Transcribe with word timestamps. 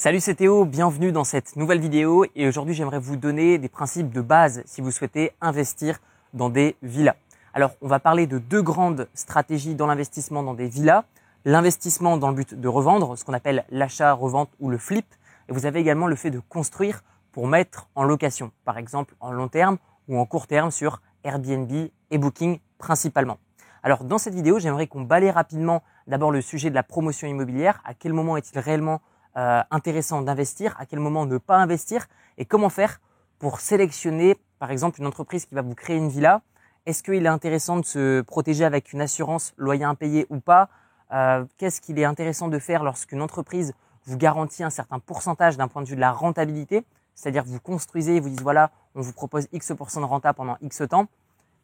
Salut 0.00 0.20
c'est 0.20 0.36
Théo, 0.36 0.64
bienvenue 0.64 1.10
dans 1.10 1.24
cette 1.24 1.56
nouvelle 1.56 1.80
vidéo 1.80 2.24
et 2.36 2.46
aujourd'hui 2.46 2.72
j'aimerais 2.72 3.00
vous 3.00 3.16
donner 3.16 3.58
des 3.58 3.68
principes 3.68 4.12
de 4.12 4.20
base 4.20 4.62
si 4.64 4.80
vous 4.80 4.92
souhaitez 4.92 5.32
investir 5.40 5.98
dans 6.34 6.50
des 6.50 6.76
villas. 6.84 7.16
Alors 7.52 7.72
on 7.82 7.88
va 7.88 7.98
parler 7.98 8.28
de 8.28 8.38
deux 8.38 8.62
grandes 8.62 9.08
stratégies 9.12 9.74
dans 9.74 9.88
l'investissement 9.88 10.44
dans 10.44 10.54
des 10.54 10.68
villas. 10.68 11.02
L'investissement 11.44 12.16
dans 12.16 12.28
le 12.28 12.36
but 12.36 12.54
de 12.54 12.68
revendre, 12.68 13.18
ce 13.18 13.24
qu'on 13.24 13.32
appelle 13.32 13.64
l'achat, 13.70 14.12
revente 14.12 14.50
ou 14.60 14.70
le 14.70 14.78
flip. 14.78 15.04
Et 15.48 15.52
vous 15.52 15.66
avez 15.66 15.80
également 15.80 16.06
le 16.06 16.14
fait 16.14 16.30
de 16.30 16.38
construire 16.38 17.02
pour 17.32 17.48
mettre 17.48 17.88
en 17.96 18.04
location, 18.04 18.52
par 18.64 18.78
exemple 18.78 19.16
en 19.18 19.32
long 19.32 19.48
terme 19.48 19.78
ou 20.06 20.16
en 20.16 20.26
court 20.26 20.46
terme 20.46 20.70
sur 20.70 21.02
Airbnb 21.24 21.72
et 21.72 22.18
Booking 22.18 22.60
principalement. 22.78 23.38
Alors 23.82 24.04
dans 24.04 24.18
cette 24.18 24.34
vidéo, 24.34 24.60
j'aimerais 24.60 24.86
qu'on 24.86 25.02
balaye 25.02 25.32
rapidement 25.32 25.82
d'abord 26.06 26.30
le 26.30 26.40
sujet 26.40 26.70
de 26.70 26.76
la 26.76 26.84
promotion 26.84 27.26
immobilière. 27.26 27.80
À 27.84 27.94
quel 27.94 28.12
moment 28.12 28.36
est-il 28.36 28.60
réellement 28.60 29.00
euh, 29.38 29.62
intéressant 29.70 30.20
d'investir, 30.20 30.74
à 30.80 30.84
quel 30.84 30.98
moment 30.98 31.24
ne 31.24 31.38
pas 31.38 31.58
investir 31.58 32.08
et 32.38 32.44
comment 32.44 32.70
faire 32.70 33.00
pour 33.38 33.60
sélectionner 33.60 34.36
par 34.58 34.72
exemple 34.72 35.00
une 35.00 35.06
entreprise 35.06 35.46
qui 35.46 35.54
va 35.54 35.62
vous 35.62 35.76
créer 35.76 35.96
une 35.96 36.08
villa. 36.08 36.42
Est-ce 36.86 37.04
qu'il 37.04 37.24
est 37.24 37.28
intéressant 37.28 37.76
de 37.76 37.84
se 37.84 38.20
protéger 38.22 38.64
avec 38.64 38.92
une 38.92 39.00
assurance 39.00 39.54
loyer 39.56 39.84
impayé 39.84 40.26
ou 40.30 40.40
pas? 40.40 40.68
Euh, 41.12 41.44
Qu'est-ce 41.56 41.80
qu'il 41.80 42.00
est 42.00 42.04
intéressant 42.04 42.48
de 42.48 42.58
faire 42.58 42.82
lorsqu'une 42.82 43.22
entreprise 43.22 43.74
vous 44.06 44.16
garantit 44.16 44.64
un 44.64 44.70
certain 44.70 44.98
pourcentage 44.98 45.56
d'un 45.56 45.68
point 45.68 45.82
de 45.82 45.88
vue 45.88 45.94
de 45.94 46.00
la 46.00 46.10
rentabilité? 46.10 46.84
C'est-à-dire 47.14 47.44
vous 47.46 47.60
construisez 47.60 48.16
et 48.16 48.20
vous 48.20 48.30
dites 48.30 48.42
voilà, 48.42 48.72
on 48.96 49.02
vous 49.02 49.12
propose 49.12 49.46
X% 49.52 50.00
de 50.00 50.04
renta 50.04 50.34
pendant 50.34 50.56
X 50.62 50.82
temps. 50.90 51.06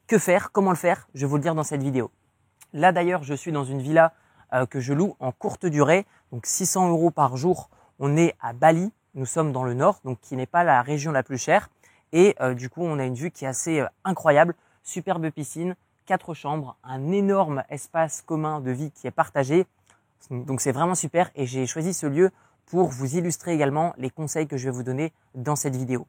Que 0.06 0.18
faire? 0.18 0.52
Comment 0.52 0.70
le 0.70 0.76
faire? 0.76 1.08
Je 1.14 1.22
vais 1.22 1.26
vous 1.26 1.36
le 1.36 1.42
dire 1.42 1.56
dans 1.56 1.64
cette 1.64 1.82
vidéo. 1.82 2.12
Là 2.72 2.92
d'ailleurs, 2.92 3.24
je 3.24 3.34
suis 3.34 3.50
dans 3.50 3.64
une 3.64 3.82
villa 3.82 4.12
euh, 4.54 4.66
que 4.66 4.80
je 4.80 4.92
loue 4.92 5.16
en 5.20 5.32
courte 5.32 5.66
durée, 5.66 6.06
donc 6.32 6.46
600 6.46 6.88
euros 6.88 7.10
par 7.10 7.36
jour. 7.36 7.68
On 7.98 8.16
est 8.16 8.34
à 8.40 8.52
Bali, 8.52 8.92
nous 9.14 9.26
sommes 9.26 9.52
dans 9.52 9.64
le 9.64 9.74
nord, 9.74 10.00
donc 10.04 10.20
qui 10.20 10.36
n'est 10.36 10.46
pas 10.46 10.64
la 10.64 10.82
région 10.82 11.12
la 11.12 11.22
plus 11.22 11.38
chère. 11.38 11.70
Et 12.12 12.36
euh, 12.40 12.54
du 12.54 12.70
coup, 12.70 12.82
on 12.82 12.98
a 12.98 13.04
une 13.04 13.14
vue 13.14 13.30
qui 13.30 13.44
est 13.44 13.48
assez 13.48 13.80
euh, 13.80 13.86
incroyable, 14.04 14.54
superbe 14.82 15.28
piscine, 15.30 15.74
quatre 16.06 16.34
chambres, 16.34 16.76
un 16.84 17.10
énorme 17.10 17.64
espace 17.68 18.22
commun 18.22 18.60
de 18.60 18.70
vie 18.70 18.90
qui 18.92 19.06
est 19.06 19.12
partagé. 19.12 19.66
Donc 20.30 20.60
c'est 20.60 20.72
vraiment 20.72 20.94
super 20.94 21.30
et 21.34 21.46
j'ai 21.46 21.66
choisi 21.66 21.92
ce 21.92 22.06
lieu 22.06 22.30
pour 22.66 22.88
vous 22.88 23.16
illustrer 23.16 23.52
également 23.52 23.92
les 23.98 24.10
conseils 24.10 24.46
que 24.46 24.56
je 24.56 24.66
vais 24.66 24.70
vous 24.70 24.82
donner 24.82 25.12
dans 25.34 25.56
cette 25.56 25.76
vidéo. 25.76 26.06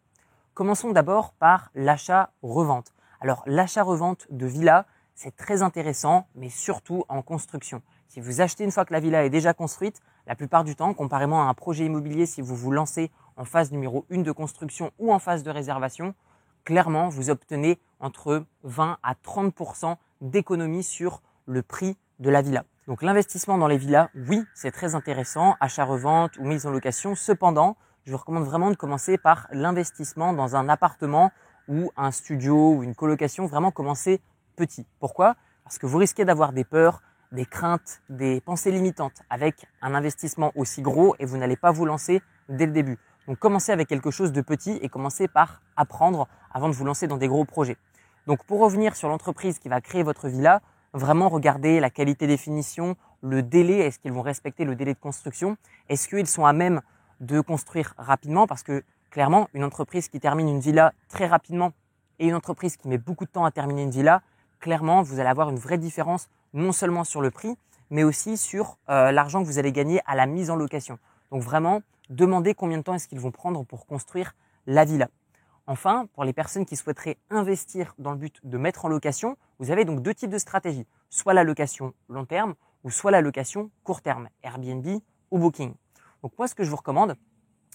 Commençons 0.54 0.92
d'abord 0.92 1.34
par 1.34 1.70
l'achat-revente. 1.76 2.94
Alors 3.20 3.44
l'achat-revente 3.46 4.28
de 4.30 4.46
villa, 4.46 4.86
c'est 5.16 5.36
très 5.36 5.64
intéressant, 5.64 6.28
mais 6.36 6.50
surtout 6.50 7.04
en 7.10 7.22
construction. 7.22 7.82
Si 8.08 8.20
vous 8.22 8.42
achetez 8.42 8.64
une 8.64 8.72
fois 8.72 8.86
que 8.86 8.94
la 8.94 9.00
villa 9.00 9.26
est 9.26 9.30
déjà 9.30 9.54
construite, 9.54 10.02
la 10.28 10.36
plupart 10.36 10.64
du 10.64 10.76
temps, 10.76 10.94
comparément 10.94 11.44
à 11.44 11.50
un 11.50 11.54
projet 11.54 11.86
immobilier, 11.86 12.26
si 12.26 12.42
vous 12.42 12.56
vous 12.56 12.72
lancez 12.72 13.12
en 13.36 13.46
phase 13.46 13.72
numéro 13.72 14.06
1 14.12 14.20
de 14.20 14.32
construction 14.32 14.92
ou 15.00 15.14
en 15.14 15.20
phase 15.20 15.44
de 15.44 15.52
réservation, 15.52 16.16
clairement, 16.64 17.10
vous 17.10 17.30
obtenez 17.30 17.80
entre 18.00 18.46
20 18.64 18.98
à 19.04 19.14
30% 19.14 19.98
d'économie 20.22 20.84
sur 20.84 21.22
le 21.46 21.62
prix 21.62 21.98
de 22.20 22.30
la 22.30 22.42
villa. 22.42 22.64
Donc 22.88 23.02
l'investissement 23.02 23.58
dans 23.58 23.68
les 23.68 23.78
villas, 23.78 24.10
oui, 24.16 24.44
c'est 24.54 24.72
très 24.72 24.96
intéressant, 24.96 25.56
achat-revente 25.60 26.38
ou 26.38 26.46
mise 26.46 26.66
en 26.66 26.72
location. 26.72 27.16
Cependant, 27.16 27.78
je 28.06 28.12
vous 28.12 28.18
recommande 28.18 28.46
vraiment 28.46 28.70
de 28.70 28.76
commencer 28.76 29.18
par 29.18 29.48
l'investissement 29.52 30.34
dans 30.34 30.56
un 30.56 30.70
appartement 30.70 31.32
ou 31.68 31.92
un 31.98 32.12
studio 32.12 32.76
ou 32.76 32.84
une 32.84 32.94
colocation, 32.94 33.48
vraiment 33.48 33.72
commencer 33.72 34.22
petit. 34.56 34.86
Pourquoi? 35.00 35.36
Parce 35.64 35.80
que 35.80 35.88
vous 35.88 35.98
risquez 35.98 36.26
d'avoir 36.26 36.54
des 36.54 36.64
peurs, 36.64 37.02
des 37.36 37.46
craintes, 37.46 38.02
des 38.10 38.42
pensées 38.42 38.72
limitantes 38.72 39.22
avec 39.30 39.68
un 39.82 39.94
investissement 39.94 40.52
aussi 40.56 40.82
gros 40.82 41.16
et 41.20 41.26
vous 41.26 41.38
n'allez 41.38 41.58
pas 41.58 41.72
vous 41.72 41.86
lancer 41.86 42.22
dès 42.50 42.66
le 42.66 42.72
début. 42.72 42.98
Donc 43.28 43.38
commencez 43.40 43.72
avec 43.72 43.88
quelque 43.88 44.12
chose 44.12 44.32
de 44.32 44.42
petit 44.42 44.80
et 44.82 44.90
commencez 44.90 45.28
par 45.28 45.62
apprendre 45.76 46.28
avant 46.52 46.70
de 46.70 46.74
vous 46.74 46.86
lancer 46.86 47.08
dans 47.08 47.18
des 47.18 47.28
gros 47.28 47.46
projets. 47.46 47.78
Donc 48.28 48.44
pour 48.46 48.60
revenir 48.60 48.96
sur 48.96 49.10
l'entreprise 49.10 49.60
qui 49.60 49.70
va 49.70 49.82
créer 49.82 50.04
votre 50.04 50.28
villa, 50.28 50.62
vraiment 50.94 51.30
regardez 51.30 51.80
la 51.80 51.90
qualité 51.90 52.26
des 52.26 52.38
finitions, 52.38 52.96
le 53.22 53.44
délai, 53.44 53.80
est-ce 53.80 54.00
qu'ils 54.00 54.14
vont 54.14 54.22
respecter 54.22 54.66
le 54.66 54.76
délai 54.76 54.94
de 54.94 55.00
construction, 55.00 55.58
est-ce 55.90 56.08
qu'ils 56.08 56.28
sont 56.28 56.46
à 56.46 56.54
même 56.54 56.82
de 57.20 57.42
construire 57.42 57.94
rapidement? 57.98 58.48
Parce 58.48 58.64
que 58.64 58.84
clairement 59.12 59.50
une 59.54 59.64
entreprise 59.64 60.08
qui 60.08 60.20
termine 60.20 60.48
une 60.48 60.60
villa 60.60 60.94
très 61.10 61.28
rapidement 61.28 61.74
et 62.20 62.28
une 62.28 62.36
entreprise 62.36 62.78
qui 62.78 62.88
met 62.88 62.98
beaucoup 62.98 63.26
de 63.26 63.32
temps 63.32 63.46
à 63.46 63.52
terminer 63.52 63.84
une 63.84 63.92
villa, 63.92 64.22
clairement 64.60 65.02
vous 65.02 65.20
allez 65.20 65.30
avoir 65.30 65.50
une 65.50 65.60
vraie 65.60 65.78
différence 65.78 66.30
non 66.56 66.72
seulement 66.72 67.04
sur 67.04 67.22
le 67.22 67.30
prix, 67.30 67.56
mais 67.92 68.04
aussi 68.04 68.38
sur 68.38 68.80
euh, 68.90 69.12
l'argent 69.12 69.42
que 69.44 69.48
vous 69.48 69.60
allez 69.60 69.72
gagner 69.72 70.02
à 70.08 70.16
la 70.16 70.26
mise 70.26 70.50
en 70.50 70.56
location. 70.56 70.98
Donc 71.32 71.44
vraiment, 71.44 71.82
demandez 72.10 72.56
combien 72.56 72.80
de 72.80 72.84
temps 72.84 72.96
est-ce 72.96 73.08
qu'ils 73.08 73.20
vont 73.20 73.32
prendre 73.32 73.64
pour 73.64 73.86
construire 73.86 74.36
la 74.66 74.86
villa. 74.86 75.10
Enfin, 75.68 76.08
pour 76.14 76.24
les 76.24 76.34
personnes 76.34 76.66
qui 76.66 76.76
souhaiteraient 76.76 77.18
investir 77.30 77.94
dans 77.98 78.12
le 78.12 78.18
but 78.18 78.40
de 78.44 78.58
mettre 78.58 78.86
en 78.86 78.88
location, 78.88 79.36
vous 79.60 79.72
avez 79.72 79.84
donc 79.84 80.02
deux 80.02 80.14
types 80.14 80.30
de 80.30 80.38
stratégies, 80.38 80.88
soit 81.10 81.34
la 81.34 81.44
location 81.44 81.94
long 82.08 82.26
terme 82.26 82.56
ou 82.84 82.90
soit 82.90 83.12
la 83.12 83.22
location 83.22 83.72
court 83.84 84.02
terme, 84.02 84.30
Airbnb 84.44 84.86
ou 85.32 85.40
Booking. 85.40 85.74
Donc 86.22 86.34
moi, 86.38 86.48
ce 86.48 86.56
que 86.56 86.64
je 86.64 86.70
vous 86.70 86.76
recommande 86.76 87.16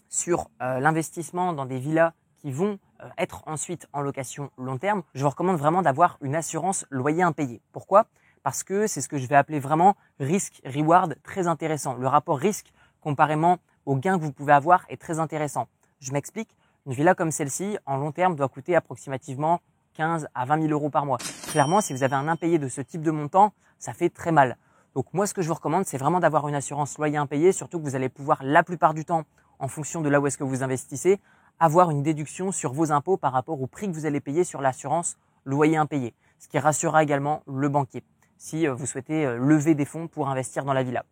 sur 0.08 0.50
euh, 0.62 0.80
l'investissement 0.80 1.52
dans 1.52 1.66
des 1.66 1.78
villas 1.78 2.12
qui 2.38 2.52
vont 2.52 2.78
euh, 3.02 3.08
être 3.18 3.42
ensuite 3.46 3.88
en 3.92 4.00
location 4.00 4.50
long 4.56 4.78
terme, 4.78 5.02
je 5.14 5.22
vous 5.22 5.30
recommande 5.30 5.56
vraiment 5.56 5.82
d'avoir 5.82 6.16
une 6.20 6.34
assurance 6.34 6.86
loyer 6.90 7.22
impayé. 7.22 7.60
Pourquoi? 7.72 8.06
Parce 8.42 8.62
que 8.62 8.86
c'est 8.86 9.00
ce 9.00 9.08
que 9.08 9.18
je 9.18 9.26
vais 9.26 9.36
appeler 9.36 9.60
vraiment 9.60 9.96
risque-reward 10.18 11.16
très 11.22 11.46
intéressant. 11.46 11.94
Le 11.94 12.06
rapport 12.06 12.38
risque 12.38 12.72
comparément 13.00 13.58
au 13.86 13.96
gain 13.96 14.18
que 14.18 14.24
vous 14.24 14.32
pouvez 14.32 14.52
avoir 14.52 14.84
est 14.88 15.00
très 15.00 15.18
intéressant. 15.18 15.68
Je 16.00 16.12
m'explique. 16.12 16.56
Une 16.86 16.92
villa 16.92 17.14
comme 17.14 17.30
celle-ci, 17.30 17.76
en 17.86 17.96
long 17.96 18.12
terme, 18.12 18.36
doit 18.36 18.48
coûter 18.48 18.74
approximativement 18.74 19.60
15 19.94 20.28
à 20.34 20.44
20 20.44 20.62
000 20.62 20.72
euros 20.72 20.90
par 20.90 21.04
mois. 21.04 21.18
Clairement, 21.48 21.80
si 21.80 21.92
vous 21.92 22.02
avez 22.02 22.14
un 22.14 22.28
impayé 22.28 22.58
de 22.58 22.68
ce 22.68 22.80
type 22.80 23.02
de 23.02 23.10
montant, 23.10 23.52
ça 23.78 23.92
fait 23.92 24.08
très 24.08 24.32
mal. 24.32 24.56
Donc 24.94 25.06
moi, 25.12 25.26
ce 25.26 25.34
que 25.34 25.42
je 25.42 25.48
vous 25.48 25.54
recommande, 25.54 25.84
c'est 25.84 25.98
vraiment 25.98 26.20
d'avoir 26.20 26.48
une 26.48 26.54
assurance 26.54 26.96
loyer 26.98 27.18
impayé, 27.18 27.52
surtout 27.52 27.78
que 27.78 27.84
vous 27.84 27.96
allez 27.96 28.08
pouvoir 28.08 28.42
la 28.42 28.62
plupart 28.62 28.94
du 28.94 29.04
temps, 29.04 29.24
en 29.58 29.68
fonction 29.68 30.00
de 30.00 30.08
là 30.08 30.20
où 30.20 30.26
est-ce 30.26 30.38
que 30.38 30.44
vous 30.44 30.62
investissez, 30.62 31.20
avoir 31.58 31.90
une 31.90 32.02
déduction 32.02 32.50
sur 32.50 32.72
vos 32.72 32.90
impôts 32.90 33.18
par 33.18 33.32
rapport 33.32 33.60
au 33.60 33.66
prix 33.66 33.88
que 33.88 33.92
vous 33.92 34.06
allez 34.06 34.20
payer 34.20 34.44
sur 34.44 34.62
l'assurance 34.62 35.18
loyer 35.44 35.76
impayé, 35.76 36.14
ce 36.38 36.48
qui 36.48 36.58
rassurera 36.58 37.02
également 37.02 37.42
le 37.46 37.68
banquier 37.68 38.02
si 38.40 38.66
euh, 38.66 38.74
vous 38.74 38.86
souhaitez 38.86 39.26
euh, 39.26 39.36
lever 39.36 39.74
des 39.74 39.84
fonds 39.84 40.08
pour 40.08 40.30
investir 40.30 40.64
dans 40.64 40.72
la 40.72 40.82
villa. 40.82 41.04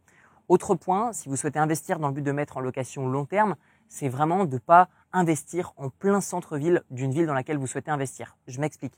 Autre 0.49 0.75
point, 0.75 1.13
si 1.13 1.29
vous 1.29 1.37
souhaitez 1.37 1.59
investir 1.59 1.99
dans 1.99 2.09
le 2.09 2.15
but 2.15 2.23
de 2.23 2.33
mettre 2.33 2.57
en 2.57 2.61
location 2.61 3.07
long 3.07 3.27
terme, 3.27 3.55
c'est 3.87 4.09
vraiment 4.09 4.47
de 4.47 4.55
ne 4.55 4.59
pas 4.59 4.89
investir 5.13 5.75
en 5.77 5.91
plein 5.91 6.23
centre-ville 6.23 6.83
d'une 6.91 7.13
ville 7.13 7.27
dans 7.27 7.35
laquelle 7.35 7.59
vous 7.59 7.67
souhaitez 7.67 7.91
investir. 7.91 8.37
Je 8.47 8.59
m'explique. 8.61 8.95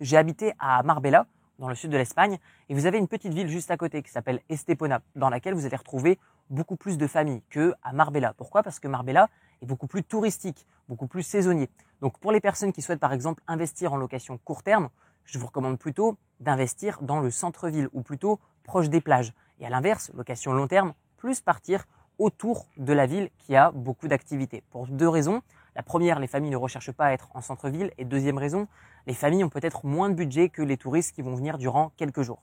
J'ai 0.00 0.16
habité 0.16 0.54
à 0.58 0.82
Marbella, 0.82 1.26
dans 1.60 1.68
le 1.68 1.76
sud 1.76 1.92
de 1.92 1.96
l'Espagne, 1.96 2.38
et 2.68 2.74
vous 2.74 2.86
avez 2.86 2.98
une 2.98 3.06
petite 3.06 3.32
ville 3.32 3.46
juste 3.46 3.70
à 3.70 3.76
côté 3.76 4.02
qui 4.02 4.10
s'appelle 4.10 4.40
Estepona, 4.48 5.00
dans 5.14 5.28
laquelle 5.28 5.54
vous 5.54 5.64
allez 5.64 5.76
retrouver 5.76 6.18
beaucoup 6.50 6.74
plus 6.74 6.98
de 6.98 7.06
familles 7.06 7.42
que 7.48 7.74
à 7.84 7.92
Marbella. 7.92 8.34
Pourquoi? 8.36 8.64
Parce 8.64 8.80
que 8.80 8.88
Marbella 8.88 9.28
est 9.62 9.66
beaucoup 9.66 9.86
plus 9.86 10.02
touristique, 10.02 10.66
beaucoup 10.88 11.06
plus 11.06 11.22
saisonnier. 11.22 11.70
Donc 12.00 12.18
pour 12.18 12.32
les 12.32 12.40
personnes 12.40 12.72
qui 12.72 12.82
souhaitent 12.82 12.98
par 12.98 13.12
exemple 13.12 13.40
investir 13.46 13.92
en 13.92 13.96
location 13.96 14.36
court 14.38 14.64
terme, 14.64 14.88
je 15.24 15.38
vous 15.38 15.46
recommande 15.46 15.78
plutôt 15.78 16.16
d'investir 16.40 17.00
dans 17.02 17.20
le 17.20 17.30
centre-ville 17.30 17.88
ou 17.92 18.02
plutôt 18.02 18.40
proche 18.64 18.88
des 18.88 19.00
plages. 19.00 19.32
Et 19.60 19.66
à 19.66 19.70
l'inverse, 19.70 20.10
location 20.14 20.52
long 20.52 20.66
terme, 20.66 20.94
plus 21.16 21.40
partir 21.40 21.84
autour 22.18 22.66
de 22.76 22.92
la 22.92 23.06
ville 23.06 23.30
qui 23.38 23.56
a 23.56 23.70
beaucoup 23.70 24.08
d'activités. 24.08 24.62
Pour 24.70 24.86
deux 24.86 25.08
raisons. 25.08 25.42
La 25.74 25.82
première, 25.82 26.18
les 26.18 26.26
familles 26.26 26.50
ne 26.50 26.56
recherchent 26.56 26.92
pas 26.92 27.06
à 27.06 27.12
être 27.12 27.28
en 27.34 27.40
centre-ville. 27.40 27.92
Et 27.96 28.04
deuxième 28.04 28.38
raison, 28.38 28.68
les 29.06 29.14
familles 29.14 29.44
ont 29.44 29.48
peut-être 29.48 29.86
moins 29.86 30.10
de 30.10 30.14
budget 30.14 30.48
que 30.48 30.62
les 30.62 30.76
touristes 30.76 31.14
qui 31.14 31.22
vont 31.22 31.34
venir 31.34 31.58
durant 31.58 31.92
quelques 31.96 32.22
jours. 32.22 32.42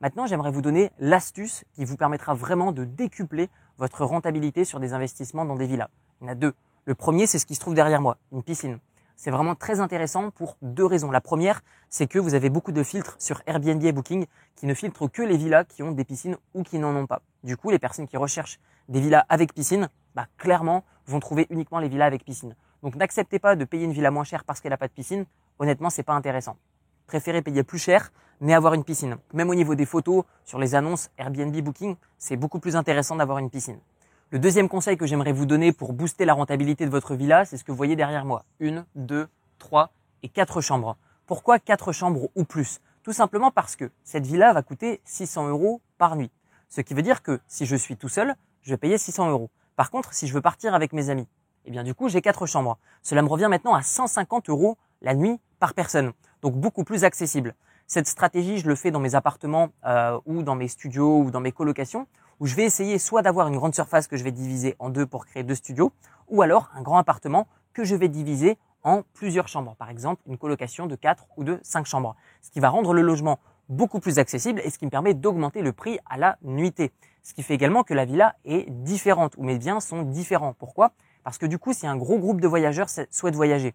Maintenant, 0.00 0.26
j'aimerais 0.26 0.50
vous 0.50 0.60
donner 0.60 0.90
l'astuce 0.98 1.64
qui 1.72 1.84
vous 1.86 1.96
permettra 1.96 2.34
vraiment 2.34 2.72
de 2.72 2.84
décupler 2.84 3.48
votre 3.78 4.04
rentabilité 4.04 4.64
sur 4.64 4.78
des 4.78 4.92
investissements 4.92 5.46
dans 5.46 5.56
des 5.56 5.66
villas. 5.66 5.88
Il 6.20 6.24
y 6.24 6.28
en 6.28 6.32
a 6.32 6.34
deux. 6.34 6.54
Le 6.84 6.94
premier, 6.94 7.26
c'est 7.26 7.38
ce 7.38 7.46
qui 7.46 7.54
se 7.54 7.60
trouve 7.60 7.74
derrière 7.74 8.02
moi, 8.02 8.18
une 8.30 8.42
piscine 8.42 8.78
c'est 9.16 9.30
vraiment 9.30 9.54
très 9.54 9.80
intéressant 9.80 10.30
pour 10.30 10.56
deux 10.60 10.84
raisons. 10.84 11.10
La 11.10 11.20
première, 11.20 11.62
c'est 11.88 12.06
que 12.06 12.18
vous 12.18 12.34
avez 12.34 12.50
beaucoup 12.50 12.72
de 12.72 12.82
filtres 12.82 13.16
sur 13.18 13.42
Airbnb 13.46 13.82
et 13.82 13.92
Booking 13.92 14.26
qui 14.54 14.66
ne 14.66 14.74
filtrent 14.74 15.10
que 15.10 15.22
les 15.22 15.36
villas 15.36 15.64
qui 15.64 15.82
ont 15.82 15.92
des 15.92 16.04
piscines 16.04 16.36
ou 16.54 16.62
qui 16.62 16.78
n'en 16.78 16.94
ont 16.94 17.06
pas. 17.06 17.22
Du 17.42 17.56
coup, 17.56 17.70
les 17.70 17.78
personnes 17.78 18.06
qui 18.06 18.16
recherchent 18.16 18.60
des 18.88 19.00
villas 19.00 19.24
avec 19.28 19.54
piscine, 19.54 19.88
bah, 20.14 20.26
clairement, 20.36 20.84
vont 21.06 21.18
trouver 21.18 21.46
uniquement 21.50 21.78
les 21.78 21.88
villas 21.88 22.06
avec 22.06 22.24
piscine. 22.24 22.54
Donc 22.82 22.94
n'acceptez 22.94 23.38
pas 23.38 23.56
de 23.56 23.64
payer 23.64 23.84
une 23.84 23.92
villa 23.92 24.10
moins 24.10 24.24
chère 24.24 24.44
parce 24.44 24.60
qu'elle 24.60 24.70
n'a 24.70 24.76
pas 24.76 24.88
de 24.88 24.92
piscine. 24.92 25.24
Honnêtement, 25.58 25.90
c'est 25.90 26.02
pas 26.02 26.14
intéressant. 26.14 26.56
Préférez 27.06 27.40
payer 27.40 27.62
plus 27.62 27.78
cher, 27.78 28.12
mais 28.40 28.52
avoir 28.52 28.74
une 28.74 28.84
piscine. 28.84 29.16
Même 29.32 29.48
au 29.48 29.54
niveau 29.54 29.74
des 29.74 29.86
photos, 29.86 30.24
sur 30.44 30.58
les 30.58 30.74
annonces 30.74 31.08
Airbnb 31.16 31.56
Booking, 31.62 31.96
c'est 32.18 32.36
beaucoup 32.36 32.60
plus 32.60 32.76
intéressant 32.76 33.16
d'avoir 33.16 33.38
une 33.38 33.48
piscine. 33.48 33.78
Le 34.32 34.40
deuxième 34.40 34.68
conseil 34.68 34.96
que 34.96 35.06
j'aimerais 35.06 35.30
vous 35.30 35.46
donner 35.46 35.70
pour 35.70 35.92
booster 35.92 36.24
la 36.24 36.34
rentabilité 36.34 36.84
de 36.84 36.90
votre 36.90 37.14
villa, 37.14 37.44
c'est 37.44 37.56
ce 37.56 37.62
que 37.62 37.70
vous 37.70 37.76
voyez 37.76 37.94
derrière 37.94 38.24
moi. 38.24 38.44
Une, 38.58 38.84
deux, 38.96 39.28
trois 39.60 39.92
et 40.24 40.28
quatre 40.28 40.60
chambres. 40.60 40.96
Pourquoi 41.26 41.60
quatre 41.60 41.92
chambres 41.92 42.28
ou 42.34 42.42
plus? 42.42 42.80
Tout 43.04 43.12
simplement 43.12 43.52
parce 43.52 43.76
que 43.76 43.88
cette 44.02 44.26
villa 44.26 44.52
va 44.52 44.62
coûter 44.62 45.00
600 45.04 45.46
euros 45.50 45.80
par 45.96 46.16
nuit. 46.16 46.32
Ce 46.68 46.80
qui 46.80 46.92
veut 46.92 47.02
dire 47.02 47.22
que 47.22 47.38
si 47.46 47.66
je 47.66 47.76
suis 47.76 47.96
tout 47.96 48.08
seul, 48.08 48.34
je 48.62 48.70
vais 48.70 48.76
payer 48.76 48.98
600 48.98 49.30
euros. 49.30 49.48
Par 49.76 49.92
contre, 49.92 50.12
si 50.12 50.26
je 50.26 50.34
veux 50.34 50.40
partir 50.40 50.74
avec 50.74 50.92
mes 50.92 51.08
amis, 51.08 51.28
eh 51.64 51.70
bien 51.70 51.84
du 51.84 51.94
coup, 51.94 52.08
j'ai 52.08 52.20
quatre 52.20 52.46
chambres. 52.46 52.78
Cela 53.04 53.22
me 53.22 53.28
revient 53.28 53.46
maintenant 53.48 53.76
à 53.76 53.82
150 53.82 54.48
euros 54.48 54.76
la 55.02 55.14
nuit 55.14 55.38
par 55.60 55.72
personne. 55.72 56.12
Donc 56.42 56.56
beaucoup 56.56 56.82
plus 56.82 57.04
accessible. 57.04 57.54
Cette 57.86 58.08
stratégie, 58.08 58.58
je 58.58 58.66
le 58.66 58.74
fais 58.74 58.90
dans 58.90 58.98
mes 58.98 59.14
appartements 59.14 59.68
euh, 59.84 60.18
ou 60.26 60.42
dans 60.42 60.56
mes 60.56 60.66
studios 60.66 61.20
ou 61.20 61.30
dans 61.30 61.38
mes 61.38 61.52
colocations, 61.52 62.08
où 62.40 62.46
je 62.46 62.54
vais 62.54 62.64
essayer 62.64 62.98
soit 62.98 63.22
d'avoir 63.22 63.48
une 63.48 63.56
grande 63.56 63.74
surface 63.74 64.08
que 64.08 64.16
je 64.16 64.24
vais 64.24 64.32
diviser 64.32 64.76
en 64.78 64.90
deux 64.90 65.06
pour 65.06 65.26
créer 65.26 65.42
deux 65.42 65.54
studios, 65.54 65.92
ou 66.28 66.42
alors 66.42 66.70
un 66.74 66.82
grand 66.82 66.98
appartement 66.98 67.46
que 67.72 67.84
je 67.84 67.94
vais 67.94 68.08
diviser 68.08 68.58
en 68.82 69.02
plusieurs 69.14 69.48
chambres. 69.48 69.74
Par 69.76 69.90
exemple, 69.90 70.22
une 70.26 70.38
colocation 70.38 70.86
de 70.86 70.96
quatre 70.96 71.26
ou 71.36 71.44
de 71.44 71.58
cinq 71.62 71.86
chambres. 71.86 72.14
Ce 72.40 72.50
qui 72.50 72.60
va 72.60 72.68
rendre 72.68 72.94
le 72.94 73.02
logement 73.02 73.38
beaucoup 73.68 74.00
plus 74.00 74.18
accessible 74.18 74.60
et 74.64 74.70
ce 74.70 74.78
qui 74.78 74.84
me 74.84 74.90
permet 74.90 75.14
d'augmenter 75.14 75.62
le 75.62 75.72
prix 75.72 75.98
à 76.08 76.16
la 76.16 76.38
nuitée. 76.42 76.92
Ce 77.22 77.34
qui 77.34 77.42
fait 77.42 77.54
également 77.54 77.82
que 77.82 77.94
la 77.94 78.04
villa 78.04 78.36
est 78.44 78.70
différente, 78.70 79.34
ou 79.36 79.42
mes 79.42 79.58
biens 79.58 79.80
sont 79.80 80.02
différents. 80.02 80.52
Pourquoi? 80.52 80.92
Parce 81.24 81.38
que 81.38 81.46
du 81.46 81.58
coup, 81.58 81.72
si 81.72 81.86
un 81.86 81.96
gros 81.96 82.18
groupe 82.18 82.40
de 82.40 82.46
voyageurs 82.46 82.88
souhaite 83.10 83.34
voyager, 83.34 83.74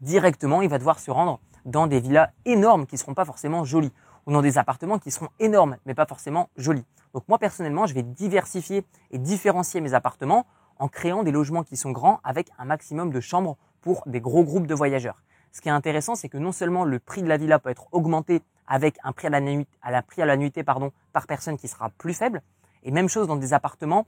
directement, 0.00 0.62
il 0.62 0.68
va 0.68 0.78
devoir 0.78 1.00
se 1.00 1.10
rendre 1.10 1.40
dans 1.64 1.88
des 1.88 1.98
villas 1.98 2.30
énormes 2.44 2.86
qui 2.86 2.94
ne 2.94 3.00
seront 3.00 3.14
pas 3.14 3.24
forcément 3.24 3.64
jolies, 3.64 3.92
ou 4.26 4.32
dans 4.32 4.42
des 4.42 4.58
appartements 4.58 4.98
qui 4.98 5.10
seront 5.10 5.28
énormes, 5.38 5.76
mais 5.86 5.94
pas 5.94 6.06
forcément 6.06 6.48
jolis. 6.56 6.84
Donc 7.14 7.24
moi, 7.28 7.38
personnellement, 7.38 7.86
je 7.86 7.94
vais 7.94 8.02
diversifier 8.02 8.84
et 9.10 9.18
différencier 9.18 9.80
mes 9.80 9.94
appartements 9.94 10.46
en 10.78 10.88
créant 10.88 11.22
des 11.22 11.32
logements 11.32 11.62
qui 11.62 11.76
sont 11.76 11.90
grands 11.90 12.20
avec 12.24 12.50
un 12.58 12.64
maximum 12.64 13.10
de 13.10 13.20
chambres 13.20 13.56
pour 13.80 14.02
des 14.06 14.20
gros 14.20 14.44
groupes 14.44 14.66
de 14.66 14.74
voyageurs. 14.74 15.22
Ce 15.52 15.60
qui 15.60 15.68
est 15.68 15.72
intéressant, 15.72 16.14
c'est 16.14 16.28
que 16.28 16.38
non 16.38 16.52
seulement 16.52 16.84
le 16.84 16.98
prix 16.98 17.22
de 17.22 17.28
la 17.28 17.36
villa 17.36 17.58
peut 17.58 17.70
être 17.70 17.88
augmenté 17.92 18.42
avec 18.66 18.96
un 19.04 19.12
prix 19.12 19.26
à 19.26 19.30
la, 19.30 19.40
nuit, 19.40 19.66
à 19.82 19.90
la, 19.90 20.02
prix 20.02 20.22
à 20.22 20.26
la 20.26 20.36
nuitée 20.36 20.64
pardon, 20.64 20.92
par 21.12 21.26
personne 21.26 21.58
qui 21.58 21.68
sera 21.68 21.90
plus 21.90 22.14
faible, 22.14 22.40
et 22.84 22.90
même 22.90 23.08
chose 23.08 23.26
dans 23.26 23.36
des 23.36 23.52
appartements, 23.52 24.06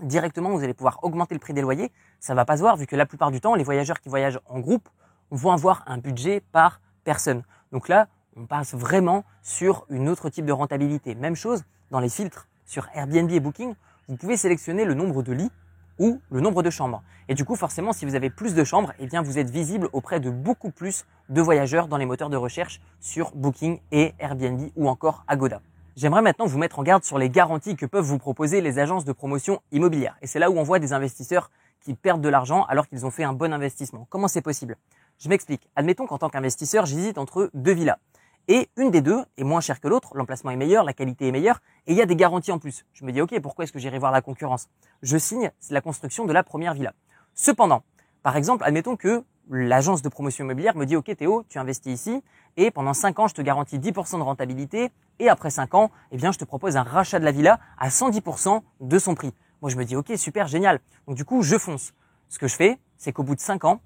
directement 0.00 0.50
vous 0.50 0.62
allez 0.62 0.74
pouvoir 0.74 0.98
augmenter 1.02 1.34
le 1.34 1.38
prix 1.38 1.54
des 1.54 1.62
loyers. 1.62 1.90
Ça 2.20 2.34
va 2.34 2.44
pas 2.44 2.56
se 2.56 2.62
voir 2.62 2.76
vu 2.76 2.86
que 2.86 2.96
la 2.96 3.06
plupart 3.06 3.30
du 3.30 3.40
temps, 3.40 3.54
les 3.54 3.64
voyageurs 3.64 4.00
qui 4.00 4.08
voyagent 4.08 4.40
en 4.46 4.60
groupe 4.60 4.88
vont 5.30 5.52
avoir 5.52 5.84
un 5.86 5.98
budget 5.98 6.42
par 6.52 6.80
personne. 7.04 7.44
Donc 7.72 7.88
là, 7.88 8.08
on 8.36 8.46
passe 8.46 8.74
vraiment 8.74 9.24
sur 9.42 9.86
une 9.90 10.08
autre 10.08 10.28
type 10.28 10.46
de 10.46 10.52
rentabilité. 10.52 11.14
Même 11.14 11.36
chose 11.36 11.64
dans 11.90 12.00
les 12.00 12.08
filtres 12.08 12.48
sur 12.64 12.88
Airbnb 12.94 13.30
et 13.30 13.40
Booking, 13.40 13.74
vous 14.08 14.16
pouvez 14.16 14.36
sélectionner 14.36 14.84
le 14.84 14.94
nombre 14.94 15.22
de 15.22 15.32
lits 15.32 15.50
ou 15.98 16.20
le 16.30 16.40
nombre 16.40 16.62
de 16.62 16.70
chambres. 16.70 17.02
Et 17.28 17.34
du 17.34 17.44
coup, 17.44 17.54
forcément, 17.54 17.92
si 17.92 18.04
vous 18.04 18.16
avez 18.16 18.30
plus 18.30 18.54
de 18.54 18.64
chambres, 18.64 18.92
eh 18.98 19.06
bien, 19.06 19.22
vous 19.22 19.38
êtes 19.38 19.50
visible 19.50 19.88
auprès 19.92 20.20
de 20.20 20.30
beaucoup 20.30 20.70
plus 20.70 21.04
de 21.28 21.40
voyageurs 21.40 21.88
dans 21.88 21.96
les 21.96 22.06
moteurs 22.06 22.30
de 22.30 22.36
recherche 22.36 22.80
sur 23.00 23.30
Booking 23.34 23.80
et 23.92 24.14
Airbnb 24.18 24.70
ou 24.76 24.88
encore 24.88 25.24
Agoda. 25.28 25.60
J'aimerais 25.96 26.22
maintenant 26.22 26.46
vous 26.46 26.58
mettre 26.58 26.80
en 26.80 26.82
garde 26.82 27.04
sur 27.04 27.18
les 27.18 27.30
garanties 27.30 27.76
que 27.76 27.86
peuvent 27.86 28.04
vous 28.04 28.18
proposer 28.18 28.60
les 28.60 28.80
agences 28.80 29.04
de 29.04 29.12
promotion 29.12 29.60
immobilière. 29.70 30.16
Et 30.22 30.26
c'est 30.26 30.40
là 30.40 30.50
où 30.50 30.58
on 30.58 30.64
voit 30.64 30.80
des 30.80 30.92
investisseurs 30.92 31.50
qui 31.80 31.94
perdent 31.94 32.20
de 32.20 32.28
l'argent 32.28 32.64
alors 32.64 32.88
qu'ils 32.88 33.06
ont 33.06 33.12
fait 33.12 33.22
un 33.22 33.32
bon 33.32 33.52
investissement. 33.52 34.06
Comment 34.10 34.26
c'est 34.26 34.42
possible? 34.42 34.76
Je 35.18 35.28
m'explique. 35.28 35.68
Admettons 35.76 36.06
qu'en 36.06 36.18
tant 36.18 36.28
qu'investisseur, 36.28 36.84
j'hésite 36.86 37.16
entre 37.16 37.50
deux 37.54 37.72
villas. 37.72 37.98
Et 38.46 38.68
une 38.76 38.90
des 38.90 39.00
deux 39.00 39.24
est 39.38 39.44
moins 39.44 39.60
chère 39.60 39.80
que 39.80 39.88
l'autre, 39.88 40.14
l'emplacement 40.16 40.50
est 40.50 40.56
meilleur, 40.56 40.84
la 40.84 40.92
qualité 40.92 41.28
est 41.28 41.32
meilleure, 41.32 41.60
et 41.86 41.92
il 41.92 41.98
y 41.98 42.02
a 42.02 42.06
des 42.06 42.16
garanties 42.16 42.52
en 42.52 42.58
plus. 42.58 42.84
Je 42.92 43.04
me 43.04 43.12
dis, 43.12 43.22
ok, 43.22 43.40
pourquoi 43.40 43.64
est-ce 43.64 43.72
que 43.72 43.78
j'irai 43.78 43.98
voir 43.98 44.12
la 44.12 44.20
concurrence? 44.20 44.68
Je 45.02 45.16
signe 45.16 45.50
la 45.70 45.80
construction 45.80 46.26
de 46.26 46.32
la 46.32 46.42
première 46.42 46.74
villa. 46.74 46.92
Cependant, 47.34 47.82
par 48.22 48.36
exemple, 48.36 48.62
admettons 48.64 48.96
que 48.96 49.24
l'agence 49.48 50.02
de 50.02 50.08
promotion 50.08 50.44
immobilière 50.44 50.76
me 50.76 50.84
dit, 50.84 50.96
ok 50.96 51.16
Théo, 51.16 51.44
tu 51.48 51.58
investis 51.58 51.92
ici, 51.92 52.22
et 52.56 52.70
pendant 52.70 52.92
5 52.92 53.18
ans, 53.18 53.28
je 53.28 53.34
te 53.34 53.42
garantis 53.42 53.78
10% 53.78 54.18
de 54.18 54.22
rentabilité, 54.22 54.90
et 55.18 55.28
après 55.30 55.50
5 55.50 55.74
ans, 55.74 55.90
eh 56.10 56.16
bien, 56.18 56.30
je 56.30 56.38
te 56.38 56.44
propose 56.44 56.76
un 56.76 56.82
rachat 56.82 57.18
de 57.18 57.24
la 57.24 57.32
villa 57.32 57.60
à 57.78 57.88
110% 57.88 58.62
de 58.80 58.98
son 58.98 59.14
prix. 59.14 59.32
Moi, 59.62 59.70
je 59.70 59.76
me 59.76 59.84
dis, 59.84 59.96
ok, 59.96 60.12
super, 60.16 60.48
génial. 60.48 60.80
Donc 61.06 61.16
du 61.16 61.24
coup, 61.24 61.42
je 61.42 61.56
fonce. 61.56 61.94
Ce 62.28 62.38
que 62.38 62.46
je 62.46 62.54
fais, 62.54 62.78
c'est 62.98 63.12
qu'au 63.12 63.22
bout 63.22 63.34
de 63.34 63.40
5 63.40 63.64
ans, 63.64 63.80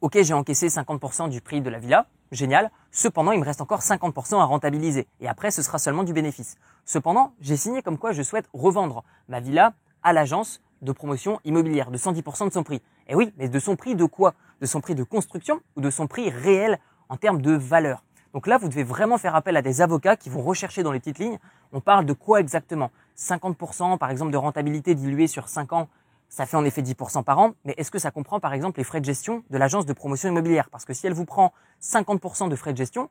ok, 0.00 0.18
j'ai 0.22 0.34
encaissé 0.34 0.66
50% 0.66 1.28
du 1.28 1.40
prix 1.40 1.60
de 1.60 1.70
la 1.70 1.78
villa, 1.78 2.06
génial. 2.32 2.70
Cependant, 2.90 3.32
il 3.32 3.38
me 3.38 3.44
reste 3.44 3.60
encore 3.60 3.80
50% 3.80 4.40
à 4.40 4.44
rentabiliser. 4.44 5.06
Et 5.20 5.28
après, 5.28 5.50
ce 5.50 5.62
sera 5.62 5.78
seulement 5.78 6.02
du 6.02 6.12
bénéfice. 6.12 6.56
Cependant, 6.84 7.34
j'ai 7.40 7.56
signé 7.56 7.82
comme 7.82 7.98
quoi 7.98 8.12
je 8.12 8.22
souhaite 8.22 8.48
revendre 8.52 9.04
ma 9.28 9.38
villa 9.38 9.74
à 10.02 10.12
l'agence 10.12 10.60
de 10.80 10.90
promotion 10.90 11.38
immobilière 11.44 11.90
de 11.90 11.98
110% 11.98 12.48
de 12.48 12.52
son 12.52 12.64
prix. 12.64 12.82
Et 13.06 13.14
oui, 13.14 13.32
mais 13.36 13.48
de 13.48 13.58
son 13.58 13.76
prix 13.76 13.94
de 13.94 14.04
quoi? 14.04 14.34
De 14.60 14.66
son 14.66 14.80
prix 14.80 14.94
de 14.94 15.04
construction 15.04 15.60
ou 15.76 15.80
de 15.80 15.90
son 15.90 16.06
prix 16.08 16.30
réel 16.30 16.78
en 17.08 17.16
termes 17.16 17.40
de 17.40 17.52
valeur? 17.52 18.02
Donc 18.32 18.46
là, 18.46 18.56
vous 18.56 18.68
devez 18.68 18.82
vraiment 18.82 19.18
faire 19.18 19.36
appel 19.36 19.56
à 19.56 19.62
des 19.62 19.82
avocats 19.82 20.16
qui 20.16 20.30
vont 20.30 20.42
rechercher 20.42 20.82
dans 20.82 20.92
les 20.92 21.00
petites 21.00 21.18
lignes. 21.18 21.38
On 21.72 21.80
parle 21.80 22.06
de 22.06 22.14
quoi 22.14 22.40
exactement? 22.40 22.90
50% 23.16 23.98
par 23.98 24.10
exemple 24.10 24.32
de 24.32 24.36
rentabilité 24.38 24.94
diluée 24.94 25.26
sur 25.26 25.48
5 25.48 25.72
ans 25.74 25.88
ça 26.32 26.46
fait 26.46 26.56
en 26.56 26.64
effet 26.64 26.80
10% 26.80 27.24
par 27.24 27.38
an, 27.38 27.52
mais 27.66 27.74
est-ce 27.76 27.90
que 27.90 27.98
ça 27.98 28.10
comprend 28.10 28.40
par 28.40 28.54
exemple 28.54 28.80
les 28.80 28.84
frais 28.84 29.00
de 29.00 29.04
gestion 29.04 29.44
de 29.50 29.58
l'agence 29.58 29.84
de 29.84 29.92
promotion 29.92 30.30
immobilière? 30.30 30.70
Parce 30.70 30.86
que 30.86 30.94
si 30.94 31.06
elle 31.06 31.12
vous 31.12 31.26
prend 31.26 31.52
50% 31.82 32.48
de 32.48 32.56
frais 32.56 32.72
de 32.72 32.78
gestion, 32.78 33.10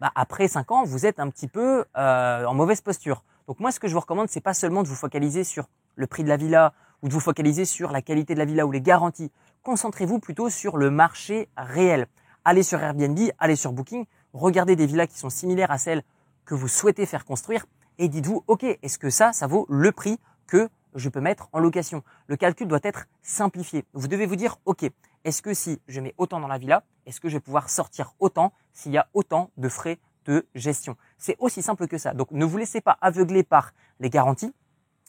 bah 0.00 0.12
après 0.14 0.46
5 0.46 0.70
ans, 0.70 0.84
vous 0.84 1.04
êtes 1.04 1.18
un 1.18 1.28
petit 1.30 1.48
peu 1.48 1.84
euh, 1.98 2.44
en 2.44 2.54
mauvaise 2.54 2.80
posture. 2.80 3.24
Donc 3.48 3.58
moi, 3.58 3.72
ce 3.72 3.80
que 3.80 3.88
je 3.88 3.94
vous 3.94 3.98
recommande, 3.98 4.28
c'est 4.28 4.40
pas 4.40 4.54
seulement 4.54 4.84
de 4.84 4.88
vous 4.88 4.94
focaliser 4.94 5.42
sur 5.42 5.68
le 5.96 6.06
prix 6.06 6.22
de 6.22 6.28
la 6.28 6.36
villa 6.36 6.72
ou 7.02 7.08
de 7.08 7.12
vous 7.12 7.18
focaliser 7.18 7.64
sur 7.64 7.90
la 7.90 8.02
qualité 8.02 8.34
de 8.34 8.38
la 8.38 8.44
villa 8.44 8.64
ou 8.64 8.70
les 8.70 8.80
garanties. 8.80 9.32
Concentrez-vous 9.64 10.20
plutôt 10.20 10.48
sur 10.48 10.76
le 10.76 10.92
marché 10.92 11.48
réel. 11.56 12.06
Allez 12.44 12.62
sur 12.62 12.80
Airbnb, 12.80 13.18
allez 13.40 13.56
sur 13.56 13.72
Booking, 13.72 14.06
regardez 14.32 14.76
des 14.76 14.86
villas 14.86 15.08
qui 15.08 15.18
sont 15.18 15.28
similaires 15.28 15.72
à 15.72 15.78
celles 15.78 16.04
que 16.44 16.54
vous 16.54 16.68
souhaitez 16.68 17.04
faire 17.04 17.24
construire 17.24 17.66
et 17.98 18.08
dites-vous, 18.08 18.44
ok, 18.46 18.62
est-ce 18.62 18.98
que 18.98 19.10
ça, 19.10 19.32
ça 19.32 19.48
vaut 19.48 19.66
le 19.68 19.90
prix 19.90 20.20
que 20.46 20.68
je 20.94 21.08
peux 21.08 21.20
mettre 21.20 21.48
en 21.52 21.58
location. 21.58 22.02
Le 22.26 22.36
calcul 22.36 22.66
doit 22.66 22.80
être 22.82 23.06
simplifié. 23.22 23.84
Vous 23.92 24.08
devez 24.08 24.26
vous 24.26 24.36
dire, 24.36 24.58
OK, 24.64 24.84
est-ce 25.24 25.42
que 25.42 25.54
si 25.54 25.80
je 25.88 26.00
mets 26.00 26.14
autant 26.18 26.40
dans 26.40 26.48
la 26.48 26.58
villa, 26.58 26.82
est-ce 27.06 27.20
que 27.20 27.28
je 27.28 27.36
vais 27.36 27.40
pouvoir 27.40 27.68
sortir 27.68 28.14
autant 28.20 28.52
s'il 28.72 28.92
y 28.92 28.98
a 28.98 29.08
autant 29.12 29.50
de 29.56 29.68
frais 29.68 29.98
de 30.24 30.46
gestion? 30.54 30.96
C'est 31.18 31.36
aussi 31.38 31.62
simple 31.62 31.86
que 31.86 31.98
ça. 31.98 32.14
Donc 32.14 32.30
ne 32.30 32.44
vous 32.44 32.56
laissez 32.56 32.80
pas 32.80 32.98
aveugler 33.00 33.42
par 33.42 33.72
les 33.98 34.10
garanties. 34.10 34.54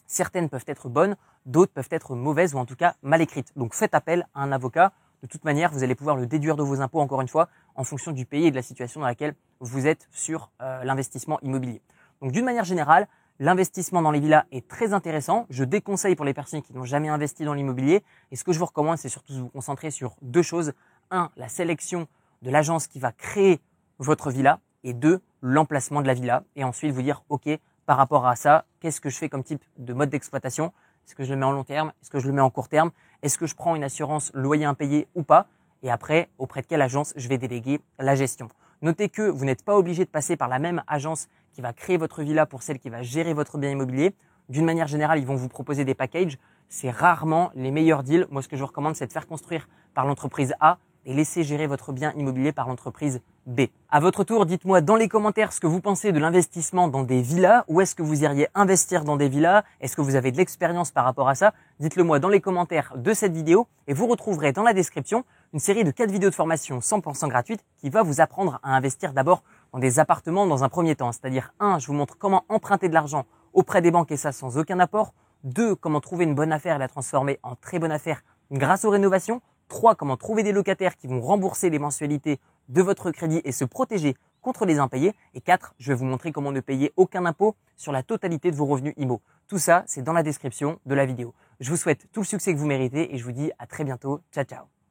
Certaines 0.06 0.48
peuvent 0.48 0.64
être 0.66 0.88
bonnes, 0.88 1.16
d'autres 1.46 1.72
peuvent 1.72 1.88
être 1.90 2.14
mauvaises 2.14 2.54
ou 2.54 2.58
en 2.58 2.66
tout 2.66 2.76
cas 2.76 2.94
mal 3.02 3.22
écrites. 3.22 3.52
Donc 3.56 3.74
faites 3.74 3.94
appel 3.94 4.26
à 4.34 4.42
un 4.42 4.52
avocat. 4.52 4.92
De 5.22 5.28
toute 5.28 5.44
manière, 5.44 5.70
vous 5.70 5.84
allez 5.84 5.94
pouvoir 5.94 6.16
le 6.16 6.26
déduire 6.26 6.56
de 6.56 6.64
vos 6.64 6.80
impôts, 6.80 7.00
encore 7.00 7.20
une 7.20 7.28
fois, 7.28 7.48
en 7.76 7.84
fonction 7.84 8.10
du 8.10 8.26
pays 8.26 8.46
et 8.46 8.50
de 8.50 8.56
la 8.56 8.62
situation 8.62 9.00
dans 9.00 9.06
laquelle 9.06 9.36
vous 9.60 9.86
êtes 9.86 10.08
sur 10.10 10.50
euh, 10.60 10.82
l'investissement 10.82 11.38
immobilier. 11.42 11.80
Donc 12.20 12.32
d'une 12.32 12.44
manière 12.44 12.64
générale, 12.64 13.08
L'investissement 13.38 14.02
dans 14.02 14.10
les 14.10 14.20
villas 14.20 14.44
est 14.52 14.68
très 14.68 14.92
intéressant. 14.92 15.46
Je 15.50 15.64
déconseille 15.64 16.14
pour 16.14 16.24
les 16.24 16.34
personnes 16.34 16.62
qui 16.62 16.74
n'ont 16.74 16.84
jamais 16.84 17.08
investi 17.08 17.44
dans 17.44 17.54
l'immobilier. 17.54 18.04
Et 18.30 18.36
ce 18.36 18.44
que 18.44 18.52
je 18.52 18.58
vous 18.58 18.66
recommande, 18.66 18.98
c'est 18.98 19.08
surtout 19.08 19.32
de 19.34 19.40
vous 19.40 19.48
concentrer 19.48 19.90
sur 19.90 20.16
deux 20.22 20.42
choses. 20.42 20.72
Un, 21.10 21.30
la 21.36 21.48
sélection 21.48 22.06
de 22.42 22.50
l'agence 22.50 22.86
qui 22.86 22.98
va 22.98 23.10
créer 23.10 23.60
votre 23.98 24.30
villa. 24.30 24.60
Et 24.84 24.94
deux, 24.94 25.20
l'emplacement 25.40 26.02
de 26.02 26.06
la 26.06 26.14
villa. 26.14 26.44
Et 26.56 26.64
ensuite, 26.64 26.92
vous 26.92 27.02
dire, 27.02 27.24
OK, 27.28 27.48
par 27.86 27.96
rapport 27.96 28.26
à 28.26 28.36
ça, 28.36 28.66
qu'est-ce 28.80 29.00
que 29.00 29.10
je 29.10 29.16
fais 29.16 29.28
comme 29.28 29.44
type 29.44 29.64
de 29.78 29.92
mode 29.92 30.10
d'exploitation? 30.10 30.72
Est-ce 31.06 31.14
que 31.14 31.24
je 31.24 31.30
le 31.32 31.36
mets 31.38 31.46
en 31.46 31.52
long 31.52 31.64
terme? 31.64 31.92
Est-ce 32.00 32.10
que 32.10 32.20
je 32.20 32.26
le 32.26 32.32
mets 32.32 32.42
en 32.42 32.50
court 32.50 32.68
terme? 32.68 32.90
Est-ce 33.22 33.38
que 33.38 33.46
je 33.46 33.56
prends 33.56 33.74
une 33.74 33.84
assurance 33.84 34.30
loyer 34.34 34.64
impayé 34.64 35.08
ou 35.14 35.22
pas? 35.22 35.46
Et 35.82 35.90
après, 35.90 36.28
auprès 36.38 36.62
de 36.62 36.66
quelle 36.66 36.82
agence 36.82 37.12
je 37.16 37.28
vais 37.28 37.38
déléguer 37.38 37.80
la 37.98 38.14
gestion? 38.14 38.48
Notez 38.82 39.08
que 39.08 39.22
vous 39.22 39.44
n'êtes 39.44 39.64
pas 39.64 39.76
obligé 39.76 40.04
de 40.04 40.10
passer 40.10 40.36
par 40.36 40.48
la 40.48 40.58
même 40.58 40.82
agence 40.86 41.28
qui 41.52 41.60
va 41.60 41.72
créer 41.72 41.96
votre 41.96 42.22
villa 42.22 42.46
pour 42.46 42.62
celle 42.62 42.78
qui 42.78 42.90
va 42.90 43.02
gérer 43.02 43.34
votre 43.34 43.58
bien 43.58 43.70
immobilier. 43.70 44.14
D'une 44.48 44.64
manière 44.64 44.88
générale, 44.88 45.18
ils 45.18 45.26
vont 45.26 45.36
vous 45.36 45.48
proposer 45.48 45.84
des 45.84 45.94
packages. 45.94 46.38
C'est 46.68 46.90
rarement 46.90 47.50
les 47.54 47.70
meilleurs 47.70 48.02
deals. 48.02 48.26
Moi, 48.30 48.42
ce 48.42 48.48
que 48.48 48.56
je 48.56 48.62
vous 48.62 48.66
recommande, 48.66 48.96
c'est 48.96 49.06
de 49.06 49.12
faire 49.12 49.26
construire 49.26 49.68
par 49.94 50.06
l'entreprise 50.06 50.54
A 50.60 50.78
et 51.04 51.14
laisser 51.14 51.42
gérer 51.42 51.66
votre 51.66 51.92
bien 51.92 52.12
immobilier 52.12 52.52
par 52.52 52.68
l'entreprise 52.68 53.20
B. 53.46 53.62
À 53.90 53.98
votre 53.98 54.22
tour, 54.22 54.46
dites-moi 54.46 54.80
dans 54.80 54.94
les 54.94 55.08
commentaires 55.08 55.52
ce 55.52 55.58
que 55.58 55.66
vous 55.66 55.80
pensez 55.80 56.12
de 56.12 56.18
l'investissement 56.18 56.86
dans 56.88 57.02
des 57.02 57.22
villas. 57.22 57.64
Où 57.66 57.80
est-ce 57.80 57.94
que 57.94 58.02
vous 58.02 58.22
iriez 58.22 58.46
investir 58.54 59.04
dans 59.04 59.16
des 59.16 59.28
villas? 59.28 59.64
Est-ce 59.80 59.96
que 59.96 60.00
vous 60.00 60.14
avez 60.14 60.30
de 60.30 60.36
l'expérience 60.36 60.92
par 60.92 61.04
rapport 61.04 61.28
à 61.28 61.34
ça? 61.34 61.52
Dites-le 61.80 62.04
moi 62.04 62.20
dans 62.20 62.28
les 62.28 62.40
commentaires 62.40 62.92
de 62.96 63.12
cette 63.14 63.32
vidéo 63.32 63.66
et 63.88 63.94
vous 63.94 64.06
retrouverez 64.06 64.52
dans 64.52 64.62
la 64.62 64.72
description 64.72 65.24
une 65.52 65.58
série 65.58 65.84
de 65.84 65.90
4 65.90 66.10
vidéos 66.10 66.30
de 66.30 66.34
formation 66.34 66.78
100% 66.78 67.28
gratuites 67.28 67.64
qui 67.78 67.90
va 67.90 68.02
vous 68.02 68.20
apprendre 68.20 68.60
à 68.62 68.76
investir 68.76 69.12
d'abord 69.12 69.42
dans 69.72 69.78
des 69.78 69.98
appartements 69.98 70.46
dans 70.46 70.64
un 70.64 70.68
premier 70.68 70.96
temps. 70.96 71.12
C'est-à-dire, 71.12 71.52
un, 71.60 71.78
je 71.78 71.86
vous 71.86 71.94
montre 71.94 72.16
comment 72.18 72.44
emprunter 72.48 72.88
de 72.88 72.94
l'argent 72.94 73.24
auprès 73.52 73.82
des 73.82 73.90
banques 73.90 74.10
et 74.10 74.16
ça 74.16 74.32
sans 74.32 74.58
aucun 74.58 74.78
apport. 74.80 75.14
Deux, 75.44 75.74
comment 75.74 76.00
trouver 76.00 76.24
une 76.24 76.34
bonne 76.34 76.52
affaire 76.52 76.76
et 76.76 76.78
la 76.78 76.88
transformer 76.88 77.38
en 77.42 77.56
très 77.56 77.78
bonne 77.78 77.92
affaire 77.92 78.22
grâce 78.50 78.84
aux 78.84 78.90
rénovations. 78.90 79.40
Trois, 79.68 79.94
comment 79.94 80.16
trouver 80.16 80.42
des 80.42 80.52
locataires 80.52 80.96
qui 80.96 81.06
vont 81.06 81.20
rembourser 81.20 81.70
les 81.70 81.78
mensualités 81.78 82.38
de 82.68 82.82
votre 82.82 83.10
crédit 83.10 83.40
et 83.44 83.52
se 83.52 83.64
protéger 83.64 84.16
contre 84.42 84.66
les 84.66 84.78
impayés. 84.78 85.14
Et 85.34 85.40
quatre, 85.40 85.74
je 85.78 85.88
vais 85.88 85.94
vous 85.94 86.04
montrer 86.04 86.32
comment 86.32 86.52
ne 86.52 86.60
payer 86.60 86.92
aucun 86.96 87.24
impôt 87.24 87.56
sur 87.76 87.92
la 87.92 88.02
totalité 88.02 88.50
de 88.50 88.56
vos 88.56 88.66
revenus 88.66 88.94
IMO. 88.96 89.22
Tout 89.48 89.58
ça, 89.58 89.84
c'est 89.86 90.02
dans 90.02 90.12
la 90.12 90.22
description 90.22 90.78
de 90.84 90.94
la 90.94 91.06
vidéo. 91.06 91.34
Je 91.60 91.70
vous 91.70 91.76
souhaite 91.76 92.06
tout 92.12 92.20
le 92.20 92.26
succès 92.26 92.52
que 92.52 92.58
vous 92.58 92.66
méritez 92.66 93.14
et 93.14 93.18
je 93.18 93.24
vous 93.24 93.32
dis 93.32 93.50
à 93.58 93.66
très 93.66 93.84
bientôt. 93.84 94.20
Ciao, 94.32 94.44
ciao. 94.44 94.81